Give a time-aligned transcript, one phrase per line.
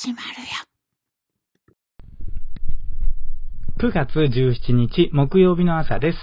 [0.00, 0.46] 始まるよ。
[3.80, 6.18] 9月17日木曜日の朝です。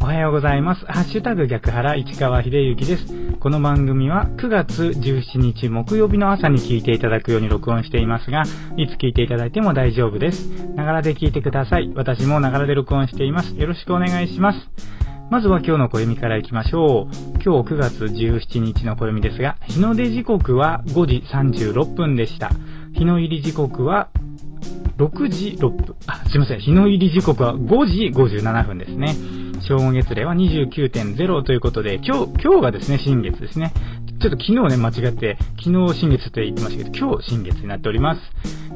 [0.00, 0.86] おはようございます。
[0.86, 3.32] ハッシュタグ逆原市川秀幸です。
[3.40, 8.44] この番組は9月17日木曜日の朝に聞いていただくように録音していますが、
[8.76, 10.46] いつ聞いていただいても大丈夫です。
[10.76, 11.90] ながらで聞いてください。
[11.96, 13.56] 私もながらで録音しています。
[13.56, 15.01] よろしくお願いします。
[15.32, 17.14] まずは今日の暦からいきましょう。
[17.42, 22.50] 今日9月17日の暦ですが、日の出時刻は5時36分でした。
[22.92, 24.10] 日の入り時刻は
[24.98, 25.96] 6時6分。
[26.06, 26.60] あ、すいません。
[26.60, 29.16] 日の入り時刻は5時57分ですね。
[29.62, 33.72] 正午月齢は29.0ということで、今日、今日がですね、新月ですね。
[34.20, 38.20] ちょっと昨日ね、間違って、昨日新月って言ってましたけど、今日新月になっております。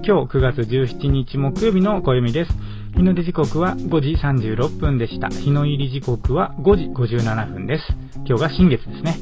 [0.03, 2.76] 今日9月17日木曜日の暦です。
[2.97, 5.29] 日の出時刻は5時36分でした。
[5.29, 7.85] 日の入り時刻は5時57分です。
[8.25, 9.17] 今日が新月ですね。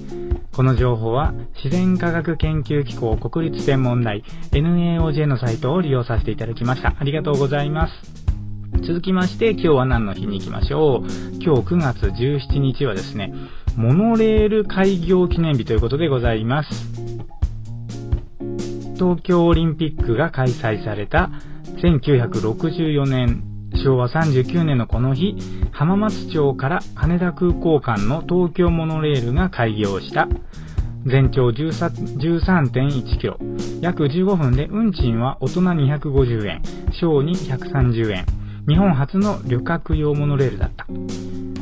[0.52, 6.94] この情報は自然科学研究機構国立天文台 NAOJ のサイトを利用させていただきました。
[6.96, 7.94] ありがとうございます。
[8.86, 11.06] 続きまして今日は何の日に行きましょう。
[11.42, 13.34] 今日9月17日はですね、
[13.76, 16.68] モノレール開業記念日ということでございます。
[18.94, 21.32] 東京オリンピックが開催された
[21.82, 25.36] 1964年昭和39年のこの日、
[25.72, 30.28] 浜松町から羽田空港間の東京モノレールが開業した。
[31.06, 33.38] 全長13.1キロ。
[33.80, 38.43] 約15分で運賃は大人250円、小に130円。
[38.66, 40.86] 日本初の旅客用モノレールだった。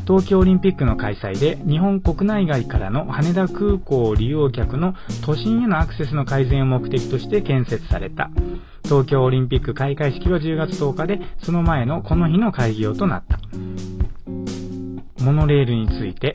[0.07, 8.31] 東京オリンピックの開催で日本国内外からの羽田空港利用客の都心へのアクセスの改善を目的として建設された。
[8.85, 13.41] 東京オリンピック開会式は10月10日で、その前のこの日の開業となった。
[15.25, 16.33] モノレールについて、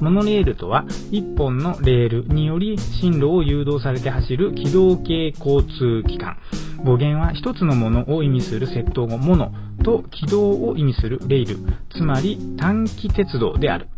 [0.00, 6.38] モノレールとは、一本のレールにより進路を誘導されて走る機動系交通機関。
[6.84, 9.52] 語源は一つのものを意味する窃盗語モノ
[9.84, 11.58] と軌道を意味するレイル、
[11.90, 13.88] つまり短期鉄道である。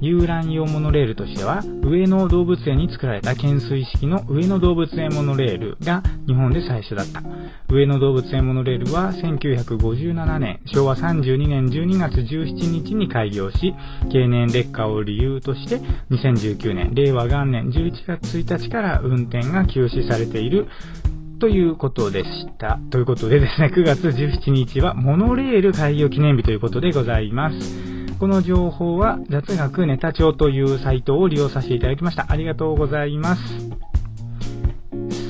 [0.00, 7.22] 遊覧用モノレールとしては、上野動物園に作られた懸垂式の上野動物園モノレールが日本で最初だった。
[7.72, 13.74] 上野動物園モノレールは1957年、昭和32年12月17日に開業し、
[14.12, 20.66] 経年劣化を理由として2019年、令和元年11月1日から運転が休止されている
[21.38, 22.78] ということでした。
[22.90, 28.16] ということでですね、 9月17日はモノレール開業記念日ということでございます。
[28.18, 32.26] この情報は雑学ネタ帳というサイトを利用させていただきました。
[32.30, 33.86] ありがとうございます。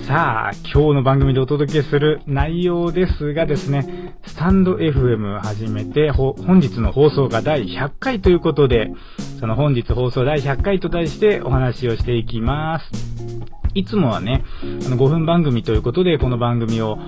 [0.07, 8.93] さあ、今日の番組でお届けする内容ですがですね、スタンド FM 始めて、本日の放送が第100回ということで、
[9.41, 13.56] その本日放送第100回と題してお話をしていきます。
[13.77, 16.99] いつもはね、あの5分番組ということで、この番組を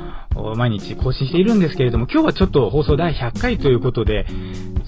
[0.56, 4.26] 毎日更新しているんですけれども、今日はちょっと放送第100回ということで、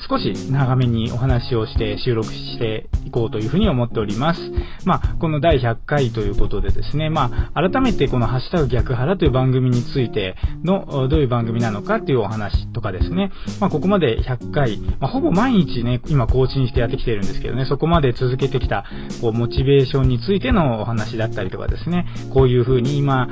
[0.08, 4.40] 少し長めにお話をして収録していこうというふうに思っております。
[4.84, 13.30] まあ、この第100回ということでですね、まあ、改めてこのハッシュタグ逆腹という番組についての、どういう番組なのかっていうお話とかですね、
[13.60, 18.84] まあ、ここまで100回、まあ、ほぼ毎日ね、今更新してやってきてるんですけどね、そこまで続けてきた、
[19.20, 23.28] こう、モチベーションについてのお話だったりとかですね、こういうふうに今、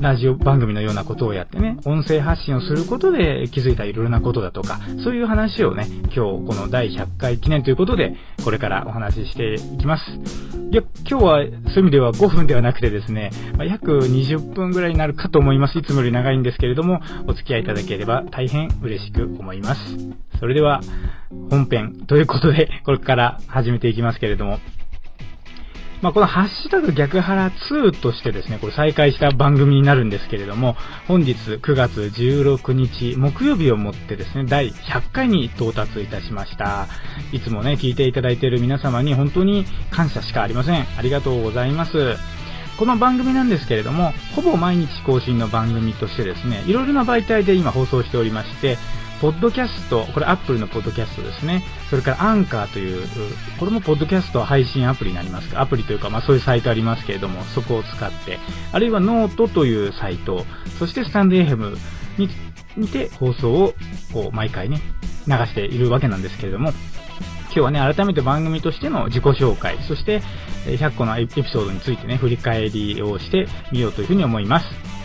[0.00, 10.02] ラジオ番組のようなことをやってね、音声発信をすることで気づいたいろいろなことだとか、そういう話をね、今日この第100回記念ということで、これからお話ししていきます。
[10.70, 15.78] いや、今日はそういう意味では5分ではなくてですね、まあ、約20分ぐらいになるかと思います。
[15.78, 19.80] いつもより長いんですけれども、お付き合いいただければ大変嬉しく思います。
[20.40, 20.80] それでは、
[21.50, 24.58] 本編ということで、これから始めていきますけれども、
[26.02, 30.76] まあ、このハッシュタグ逆腹2としてですね、これ再開した番組になるんですけれども、
[31.08, 36.86] 本日9月16日木曜日をもってですね、第100回に到達いたしました。
[37.32, 40.86] いつもね、聞いていただいている皆様に本当に感謝しかありません。
[40.98, 42.16] ありがとうございます。
[42.78, 48.76] この番組なんですけれども、ほぼ毎日更新の番組としてですね、いろいろな媒体で今放送しておりまして、
[49.20, 51.62] ポッドキャスト、これアップルのポッドキャストですね。
[51.88, 53.06] それからアンカーという、
[53.58, 55.60] これもポッドキャスト配信アプリになりますか。
[55.60, 58.38] アプリというか、まあそういうサイトありますけれども、そこを使って、
[58.72, 60.44] あるいはノートというサイト、
[60.78, 61.76] そしてスタンド FM
[62.18, 62.28] に
[62.76, 63.74] にて放送を
[64.12, 64.82] こう毎回ね、
[65.26, 66.72] 流しているわけなんですけれども、
[67.46, 70.20] 今日はね、改めて番組としての自己紹介、そして
[70.66, 74.95] 100個のエピソードについてね、振り返りをしてみようというふうに思います。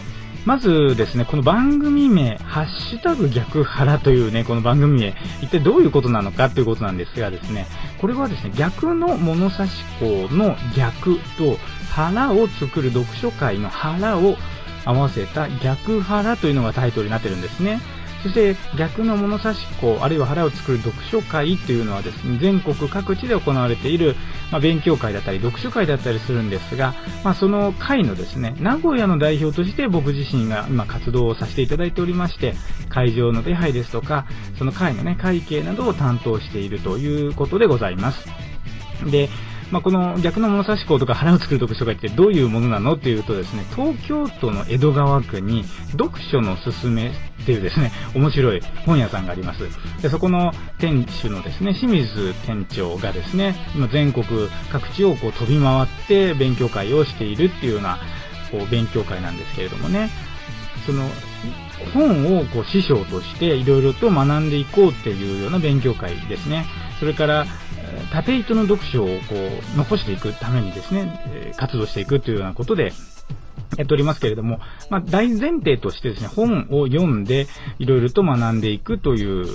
[0.46, 7.68] まずですね、この番組名、ハッシュタグ逆腹というね、この番組名、一体どういうことなのかということなんですがですね、
[8.00, 11.60] これはですね、逆の物差し校の逆と
[11.92, 14.36] 腹を作る読書会の腹を
[14.84, 17.80] 合わせた逆腹というのがタイトルになってるんですね。
[18.24, 24.16] そして逆の物差し子、あるいは腹を作る読書会っていうのはですね、全国各地で行われている、
[24.52, 32.54] まあ、勉強会だったり読書会だったりするんですが、まあ、その会のですね、名古屋の代表として僕自身が今活動をさせていただいておりまして、
[32.90, 34.26] 会場の手配ですとか、
[34.58, 38.28] その会のね、会計などを担当しているということでございます。
[39.10, 39.30] で、
[39.72, 49.62] まあ、この逆の物差し校とか腹を作る読書会ってどういうものなのっていうとですね、東京都の江戸川区に読書のすすめっていうですね、面白い本屋さんがあります。
[50.02, 54.26] で、そこの店主のですね、清水店長がですね、今全国
[54.72, 57.98] 各地をこう飛び回って勉強会をしているっていうような、
[58.52, 60.10] こう勉強会なんですけれどもね、
[60.86, 61.08] その、
[61.94, 66.66] 本をこう師匠としていろいろと学んでいこうっていうような勉強会ですね。
[67.02, 67.48] それから、
[68.14, 69.14] 縦糸の読書をこ
[69.74, 72.94] う残していくためにですね、活動していくというようなことで、
[73.76, 74.60] やっておりますけれども、
[74.92, 77.48] まあ、大前提としてですね、本を読んで、
[77.80, 79.48] いろいろと学んでいくという、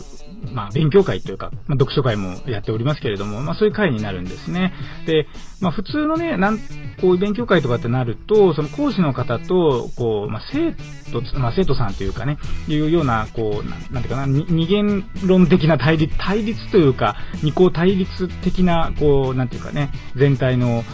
[0.53, 4.73] まあ、勉強会というか、まあ、読書会もやっておりますけれども、まあ、そういう会になるんですね。
[5.07, 5.27] で、
[5.61, 6.63] まあ、普通のね、なん、こ
[7.03, 10.73] ういう勉強会とかってなると、その講師の方と、こう、まあ、生
[11.13, 12.39] 徒、まあ、生徒さんというかね、
[12.69, 20.85] いうような、こう、ななんていうかな、二元論的な対立、対立というか、二項対立的な、こう、なんていうかね、全体の、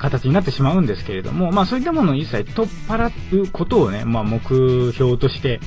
[0.00, 5.60] 形になってしまうんですけれども、まあそういったものを一切取っ払うことをね、まあ目標として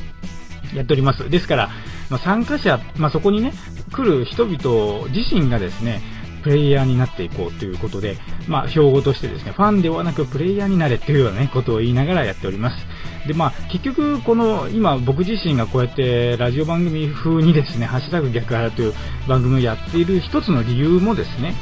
[0.74, 1.30] やっております。
[1.30, 1.70] ですから、
[2.10, 3.54] まあ、参加者、まあそこにね、
[3.92, 6.02] 来る人々自身がですね、
[6.44, 8.18] プレイヤーになっていこうということで、
[8.48, 12.86] まあ、標語としてですね、ファンではなくプレイヤーになれっていうようなね、ことを言いながらやっております。
[13.26, 18.94] で、まあ、結局、この、今、僕自身がこうやってラジオ番組風にですね、ハッシュタグ逆腹という
[19.28, 21.56] 番組をやっている一つの理由もですね、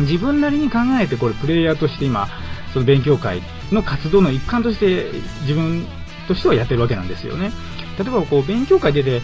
[0.00, 2.28] 自分なりに考えてこれプレイヤーとして今、
[2.72, 3.40] その勉強会
[3.72, 5.10] の活動の一環として
[5.42, 5.86] 自分
[6.26, 7.52] としてはやってるわけなんですよね。
[7.98, 9.22] 例えばこう勉強会出て、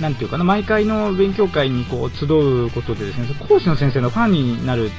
[0.00, 4.90] なんていうかな、毎回の勉強会にこう集うことでですね、講師の先生のファンになる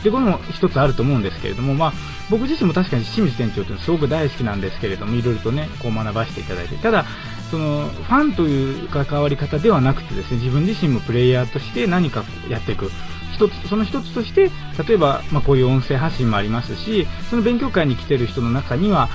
[0.00, 1.92] ってことも一つあると思うんですけれども、まあ、
[2.30, 7.04] 僕自身も確かに清水店長ってのはすごく大好きなんですけれども、いろいろとね、こう学ばせていただいて、ただ、
[7.50, 12.90] その、ファンという関わり方ではなくてですね、自分自身もプレイヤーとして何かやっていく。
[13.34, 14.50] 一つ、その一つとして、
[14.86, 19.08] 例えば、まあ、こういう音声発信もありますし、その勉強会に来てる人の中には、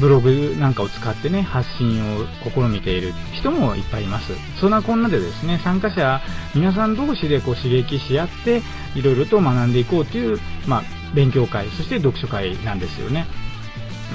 [0.00, 4.32] ブログなんかを使ってね、発信を試みている人もいっぱいいます。
[4.60, 6.20] そんなこんなでですね、参加者、
[6.54, 8.62] 皆さん同士でこう刺激し合って、
[8.94, 10.82] いろいろと学んでいこうという、まあ、
[11.14, 13.26] 勉強会、そして読書会なんですよね。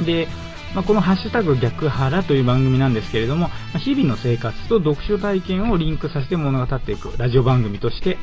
[0.06, 0.28] で、
[0.74, 8.18] まあ、このハッシュタグ逆腹という番組なんですけれども、ま日々の生活と読書体験をリンクさせて物語っていくラジオ番組として、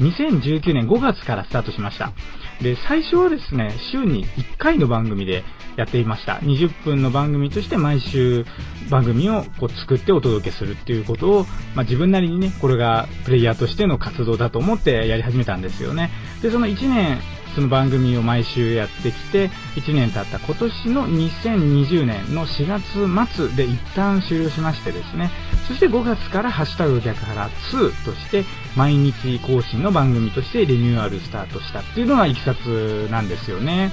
[0.00, 2.12] 2019年5月からスタートしました。
[2.60, 5.44] で、最初はですね、週に1回の番組で
[5.76, 6.34] やっていました。
[6.34, 8.44] 20分の番組として毎週
[8.90, 16.10] 番組をこう作ってお届けするっていうことを、まあ、自分なりにね、これがプレイヤーとしての活動だと思ってやり始めたんですよね。
[16.42, 17.18] で、その1年
[17.54, 25.30] その番組を毎週やってきて、1年経った今年の2020年の4月末で一旦終了しましてですね、
[25.68, 28.44] そして5月からハッシュタグ逆腹2として
[28.76, 33.92] 毎日更新の番組としてリニューアルスタートしたっていうのがいきさつなんですよね。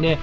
[0.00, 0.18] で、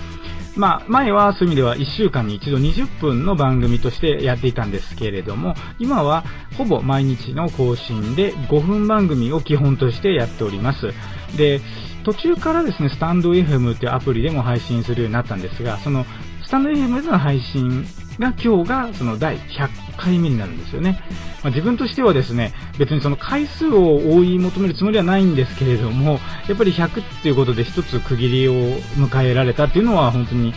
[0.56, 6.24] まあ、前はそういう意味では1週間に一度20分の番組としてやっていたんですけれども、今は
[6.58, 10.94] ほぼ毎日の更新で5分番組を基本としてやっております。
[11.38, 11.62] で、
[12.03, 16.06] 途中からですね、スタンド FM っていうアプリでも配信するようになったんですが、その、
[16.44, 17.86] スタンド FM での配信
[18.18, 21.00] が今日がその第100回目になるんですよね。
[21.44, 28.53] まあ、自分としてはですね、別にその回数を追い求めるつもりはないんですけれども、やっぱり100っていうことで一つ区切りを
[28.98, 30.53] 迎えられたっていうのは本当に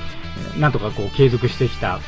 [0.58, 2.00] なんとかこう継続してきた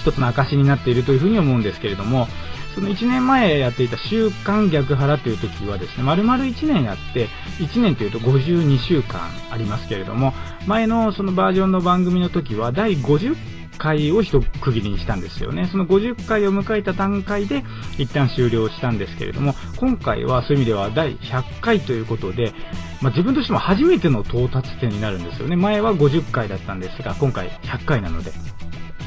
[0.00, 2.26] 一つの証になっているというふうに思うんですけれども、
[2.74, 10.32] その1年前やっていた週刊逆腹という時はですね、丸々1年やって、1年というと52週間ありますけれども、
[10.66, 13.36] 前のそのバージョンの番組の時は第50
[13.80, 15.66] 回を一区切りにしたんですよね。
[15.72, 17.64] その50回を迎えた段階で
[17.98, 22.52] 一旦終了したんですけれども、今回はそういう意味では第100回ということで、
[23.00, 25.56] まあ、自分としても初めての到達点になるんですよね。
[25.56, 28.32] 前は50回だったんですが、今回100回なので。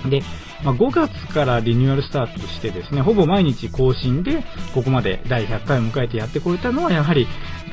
[0.09, 0.21] で、
[0.63, 4.43] まあ、5月からリニューアルスタートしてですね、ほぼ毎日更新で、
[4.73, 7.27] ここまで第100回を迎えてやってこれたのは、やはり、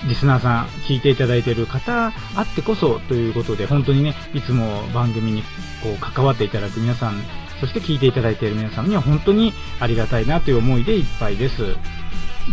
[0.09, 5.43] リスナーさん、聞いていただいている方あってこそということで、本当にね、いつも番組に
[5.83, 7.23] こう関わっていただく皆さん、
[7.61, 11.77] そして聞いていただいている皆さんには本当にありがたいなという思いでいっぱいです。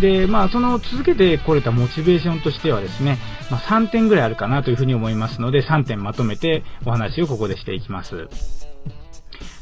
[0.02, 3.18] で、まあ、その続けてこれたモチベーションとしてはですね、
[3.50, 8.28] まあ、3点ぐらいあるかなというふうに思いますので、3点まとめてお話をここでしていきます。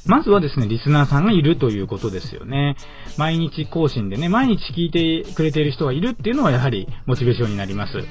[0.06, 2.76] まずはですね、リスナーさんがいるということですよね。
[3.18, 8.04] 毎日更新でね、毎日聞いてくれている人がいるっていうのはやはりモチベーションになります。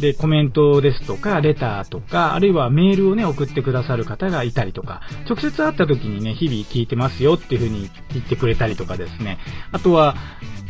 [0.00, 9.38] で、コメントですとか、レターとか、あるいはメールをね、送ってくださる方がいたりとか、直接会った時にね、日々聞いてますよっていう風に言ってくれたりとかですね。
[9.72, 10.16] あとは、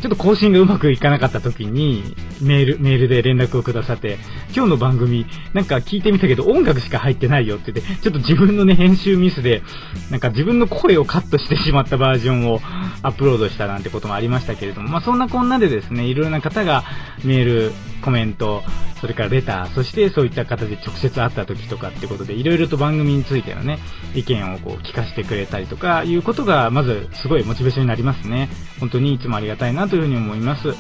[0.00, 4.18] ちょっと更新がうまくいかなかった時に、メール、メールで連絡をくださって、
[4.54, 9.62] 今日の番組、なんか聞いてみたけど音楽しか入ってないよって言って、ちょっと自分のね、編集ミスで、
[10.10, 12.60] なんか自分の声をカットしてしまったバージョンを
[13.02, 16.84] アップロードしたなんてこともありましたけれども、まあそんなこんなでですね、いろいろな方が
[17.24, 17.72] メール、
[18.02, 18.62] コメント、
[19.00, 23.78] それからレター、そしてそういった形で直接会った時とかってことで、いろいろと番組についてのね、
[24.14, 28.48] 意見をこう聞かせてくれたりとかいうことが、まずすごいモチベーションになりますね。
[28.80, 30.74] 本当にいつもありがたいなとというふうに思います。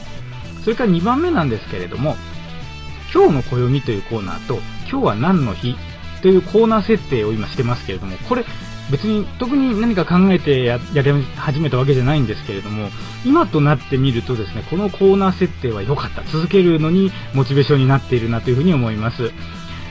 [0.62, 2.16] それから2番目なんですけれども、
[3.14, 4.58] 今日の暦というコーナーと、
[4.90, 5.74] 今日は何の日
[6.20, 8.44] というコーナー設定を今してますけれども、これ
[8.90, 12.90] 別に特に何か考えてややり始めたわけじゃないんですけれども、
[13.24, 16.22] 今となってみるとですね、このコーナー設定は良かった。
[16.30, 19.32] 続けるのにモチベーションになっているなというふうに思います。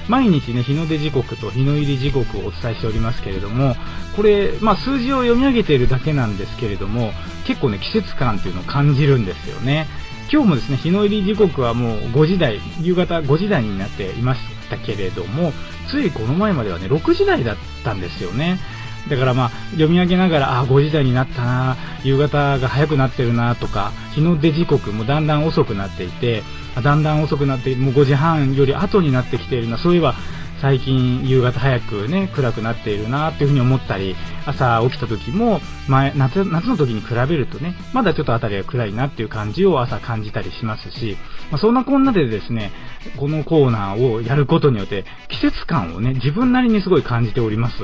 [0.07, 3.75] 毎日ね、日の出時刻と日の入り時刻をお伝えしておりますけれども、
[4.15, 7.11] これ、まあ数字を読み上げているだけなんですけれども、
[7.45, 9.87] 結構ね、季節感っていうのを感じるんですよね。
[10.31, 15.53] 今日もですね、日の入り時刻はもう5時台、夕方5時台になっていましたけれども、
[15.89, 18.59] ついこの前まではね、6時台だったんですよね。
[19.09, 26.43] だからまあ、読み上げながら、あ、5時台になったな、夕方が早くなってるな、とか、日の出時刻もだんだん遅くなっていて、
[26.83, 30.15] だんだん遅くなって、もう5時半より後になってきているな、そういえば、
[30.61, 41.17] 最近夕方早くね、暗くなっているなっていうふうに思ったり、朝起きた時も、前、夏、夏の時に比べるとね、まだちょっと辺りが暗いなっていう感じを朝感じたりしますし、
[41.51, 42.71] まあ、そんなこんなでですね、
[43.17, 47.75] このコーナーをやることによって、季節感をね、自分なりにすごい感じております。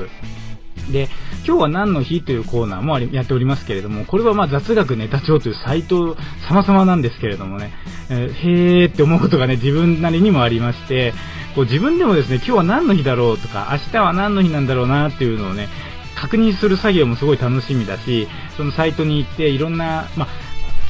[0.90, 1.08] で、
[1.46, 6.16] 今日は何の日というコーナーもやっておりますけれども、これはま雑学ネタ帳というサイト
[6.48, 7.72] 様々なんですけれどもね、
[8.10, 11.12] えー、へーって思うことがね、自分なりにもありまして、
[11.54, 15.68] こう自分でもですね、今日は何の日だろうとか、明日は何の日なんだろうなっていうのをね、
[16.14, 20.28] 確認する作業もすごい楽しみだし、そのサイトに行っていろんな、まあ、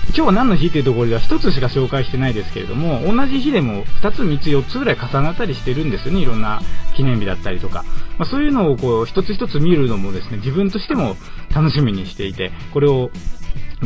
[0.09, 6.61] 今日は何の日というところでは1つしか紹介してないですけれども、同じ日でも2つ、3つ、4つぐらい重なったりしてるんですよね、いろんな
[6.94, 7.85] 記念日だったりとか。
[8.18, 11.16] まあ、そういうのをこう、一つ一つ見るのもですね、自分としても
[11.54, 13.11] 楽しみにしていて、これを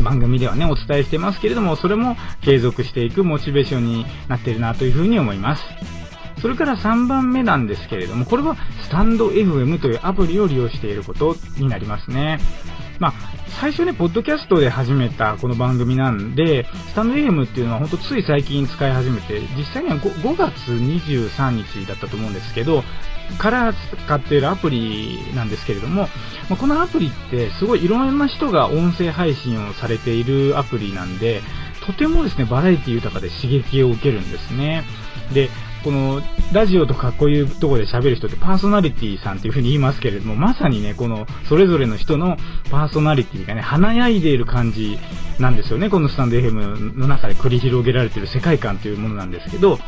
[0.03, 5.65] 番組ではね、お伝えしてますけれども、それも継続していくモチベーションになってるなというふうに思います。
[6.41, 12.39] それから3番目なんですけれども、これはスタンド FM というアプリを利用していることになりますね。
[12.99, 13.13] まあ、
[13.49, 22.83] 最初ね、ポッドキャストで始めたこの番組なんで、スタンド FM っていうのは本当つい最近使い始めて、実際には 5, 5月23日だったと思うんですけど、
[23.39, 26.09] から使っているアプリなんですけれども、
[26.51, 31.43] ま、このアプリってすごいいろんな人が音声配信をされているアプリなんで、
[31.87, 34.85] とてもですね、バラエティ豊かで刺激を受けるんですね。
[35.33, 35.51] で、
[35.87, 36.21] この
[36.53, 42.37] ラジオとかこういうところで喋る人ってパーソナリティさんっていう風に言いますけれども、まさにね、このそれぞれの人の
[42.73, 44.99] パーソナリティがね、華やいでいる感じ
[45.39, 45.89] なんですよね。
[45.89, 49.79] このスタンド FM の中で繰り広げられている世界観というものなんですけど、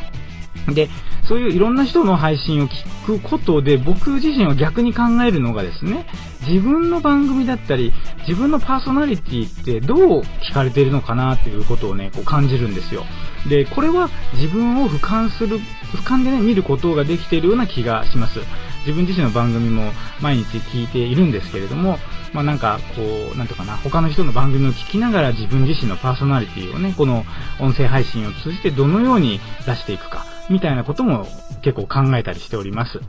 [0.75, 0.89] で、
[1.25, 6.07] そういういろんな人の配信を聞くことで、僕自身は逆に考えるのがですね、
[6.47, 7.93] 自分の番組だったり、
[8.27, 13.05] 自分のパーソナリティってどう聞かれているのかなっていうことをね、こう感じるんですよ。
[13.49, 18.41] で、これは自分を俯瞰する、俯瞰でね、見ることができているような気がします。
[18.81, 21.99] 自分自身の番組も毎日聞いているんですけれども、
[22.33, 27.25] まあなんか、こう、なんとかな、他の人の番組を聞きながら自分自身のパーソナリティをね、この
[27.59, 30.38] 音声配信を通じてどのように出していくか。
[30.51, 31.27] みたいなことも
[31.63, 33.01] 結構考えたりしております。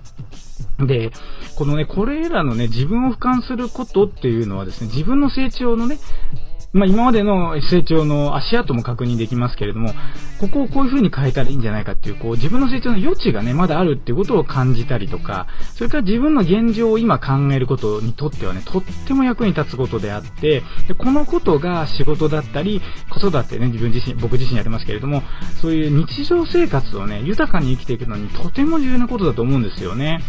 [0.79, 1.11] で、
[1.57, 5.97] このね、これらのね、自分を俯瞰することっていうのはですね、自分の成長のね、
[6.71, 9.93] まあ、今までの成長の足跡も確認できますけれども、
[10.39, 25.23] ここをこういう風に変えたらいいんじゃないかっていう、こう、自分の成長の余地がね、まだあるっていうことを感じたりとか、それから自分の現状を今考えることにとってはね、とっても役に立つことであって、でこのことが仕事だったり、子育てね、自分自身、僕自身やってますけれども、
[25.61, 30.21] そういう日常生活をね、豊かに生きていくのにとても重要なことだと思うんですよね。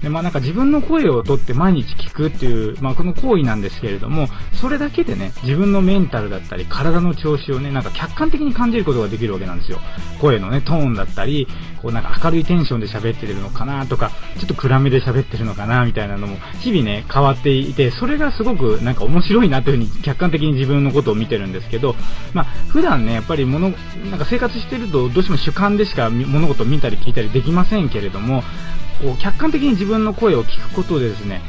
[0.00, 9.80] で、まあなんか自分の声をとって毎日聞くっていう、まあこの行為なんですけれども、それだけでね、自分のメンタルだったり、体の調子をね、なんか客観的に感じることができるわけなんですよ。
[10.20, 11.48] 声のね、トーンだったり、
[11.80, 21.96] こうなんか明るいテンションで喋ってるのかなとか、ちょっと暗めで喋ってるのかなみたいなのも、日々ね、変わっていて、それがすごくなんか面白いなというふうに客観的に自分のことを見てるんですけど、
[22.34, 23.70] まあ、普段ね、やっぱり物、
[24.10, 28.42] なんか生活してると、どうしても主観でしか物事を見たり聞いたりできませんけれども、
[29.00, 31.40] こう客観的に自分の声を聞くことでですね、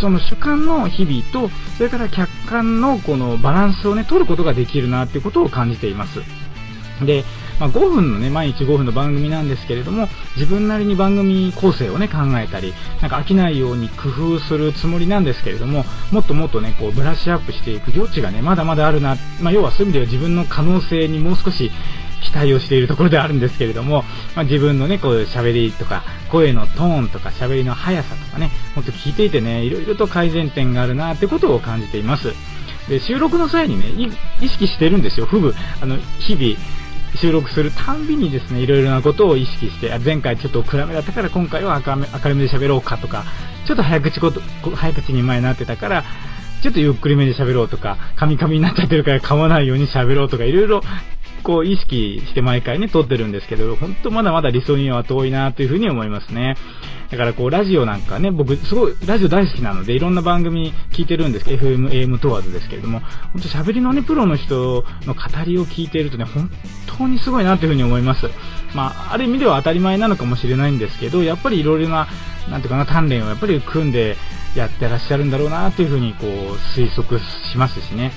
[0.00, 6.20] その主観の日々と、それから客観のこのバランスをね、取ることができるなっていうことを感じています。
[7.04, 7.24] で、
[7.58, 21.70] まあ、5分のね、毎日5分の番組なんですけれども、自分なりに番組構成をね、考えたり、なんか飽きないように工夫するつもりなんですけれども、もっともっとね、こう、ブラッシュアップしていく余地がね、まだまだあるな、まあ、要はそういう意味では自分の可能性にもう少し
[22.24, 24.02] 期待をしているところではあるんですけれども、
[24.34, 32.32] まあ、自分のね、こういう喋りとか、声のトーンとか喋りの速さとかね、もっと聞いていてね、いろいろと改善点があるなってことを感じています。
[32.88, 35.54] で、収録の際にね、意識してるんですよ、ふぐ。
[35.80, 36.56] あの、日々、
[37.16, 41.94] 収録するたんびにですね、いろいろなことを意識して、前回ちょっと暗めだったから今回は明
[42.30, 43.24] るめで喋ろうかとか、
[43.64, 44.40] ちょっと早口こと、
[44.74, 46.04] 早口に前になってたから、
[46.62, 50.82] ちょっとゆっくりめで喋ろうとか、カミカミになっちゃってるから噛まないように喋ろうとか、いろいろ
[51.44, 56.56] こう意識して毎回ね、撮ってるんですけど、本当まだまだ理想には遠いなというふうに思いますね。
[57.10, 63.00] だからこう、ラジオなんかね、僕すごいラジオ大好きなので、いろんな番組聞いてるんですけど、FM、AM 問わずですけれども、
[63.32, 66.50] 本当喋りのね、プロの人の語りを聞いているとね、本
[66.86, 68.28] 当にすごいなというふうに思います。
[68.74, 72.08] まあ、ある意味では当たり前なのかもしれないんですけど、やっぱりいろいろな、
[72.50, 74.16] なんていうかな、鍛錬をやっぱり組んで
[74.56, 78.12] やってらっしゃるんだろうなというふうにこう、推測しますしね。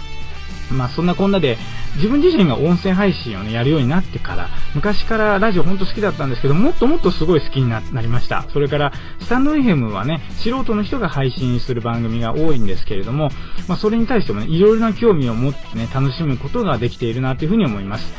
[0.71, 1.57] まあそんなこんなで、
[1.95, 8.45] 自分自身が音声配信をね、やるようになってから、昔からラジオほんと好きだったんですけど、もっともっとすごい好きになりました。
[8.53, 13.29] それから、スタンド FM はね、素人の人が配信する番組が多いんですけれども、
[13.67, 18.11] まあそれに対してもね、いろいろな興味を持ってね、楽しむことができているなというふうに思います。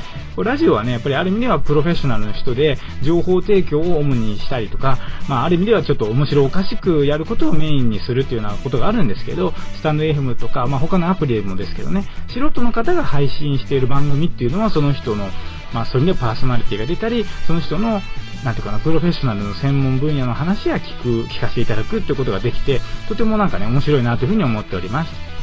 [0.43, 12.05] ラジオはね、やっぱりある意味ではプロフェッショナルの人で、情報提供を主にしたりとか、まあある意味ではちょっと面白おかしくやることをメインにするっていうようなことがあるんですけど、スタンド FM とか、まあ他のアプリでもですけどね、
[12.38, 15.28] 素人の方が配信している番組っていうのは、その人の、
[15.73, 18.00] まあ、それでパーソナリティが出たり、その人の、
[18.45, 25.37] なんていうかな、プロフェッショナルの専門分野の話や聞く、聞かせていただくってことができて、とてもなんかね、面白いなというふうに思っております。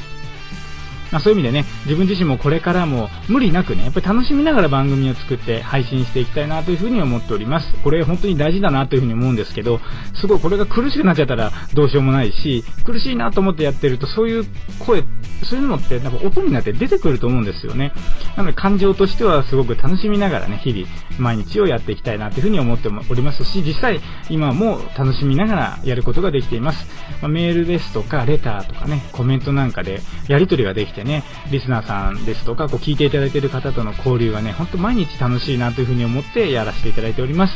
[1.15, 7.73] まあ、そういう意味でね、自分自身もこれからも無理なくね、やっぱり楽しみながら番組を作って配信していきたいなというふうに思っております。
[7.85, 9.79] これ本当に大事だなというふうに思うんですけど、
[10.13, 14.45] すごいこれが苦しくなっちゃったらどうしようもないし、苦しいなと思ってやってるとそういう
[14.79, 15.05] 声、
[15.45, 17.93] そういうのってなんか音になって出てくると思うんですよね。
[18.35, 20.85] なので感情としてはすごく楽しみながらね、日々
[21.17, 26.85] 毎日をやっていきたいなというふうに思っておりますし、実際今も楽しみながらやることができています。
[27.21, 37.55] まあ、メールですとか、レターとかね、コメントなんかでやり取りができてね、リスナーさんですとか、こう聞いていただいている方との交流がね、ほんと毎日楽しいなというふうに思ってやらせていただいております。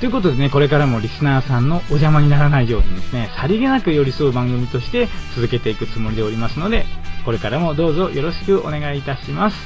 [0.00, 6.84] ということでね、これからもリスナーさんのお邪魔にならないようにですね、さりげなく寄り添う番組として続けていくつもりでおりますので、
[7.24, 9.56] これからもどうぞよろしくお願いいたします。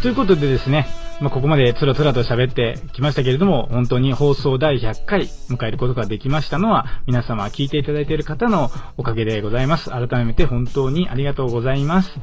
[0.00, 0.86] ということでですね、
[1.20, 9.90] まあ、ここまでつらつらと喋ってきましたけれども、本当に放送第100回迎えることができましたのは、皆様聞いていただいている方のおかげでございます。
[9.90, 12.18] 改めて本当にありがとうございます。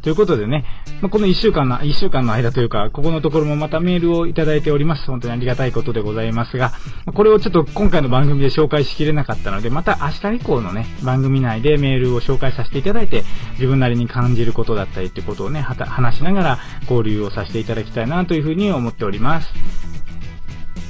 [0.00, 0.64] ということでね、
[1.02, 5.04] まあ、この1週間の、1週間の間というか、ここのところもまたメールをいただいております。
[5.06, 6.72] 本当にありがたいことでございますが、
[7.12, 13.22] これをちょっと今回の番組で紹介しきれなかったので、また明日以降のね、番組内でメールを紹介させていただいて、
[13.52, 19.48] 自分なりに感じることだったりってことをね、話しながら交流をさせていただきたいなとというふうに思っております。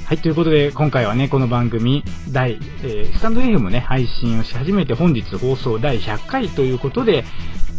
[0.05, 7.23] はい、ということで、今回はね、この番組、第、えー、スタンド FM ね、配信をし始めて本日放送第100回ということで、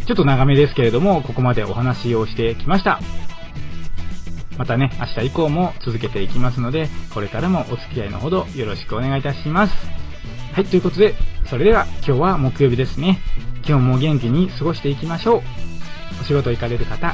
[0.05, 2.99] ちょっと長めですけれども、ここまでお話をしてきました。
[4.57, 9.73] またね、明日以降も続けていきますので、これからもお付き合いのほどよろしくお願いいたします。
[10.51, 13.21] はい、ということで、それでは今日は木曜日ですね。
[13.65, 15.41] 今日も元気に過ごしていきましょう。
[16.19, 17.11] お仕事行かれる方、い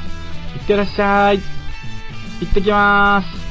[0.63, 1.58] ってらっしゃい。
[2.39, 3.48] 行ってきまーす。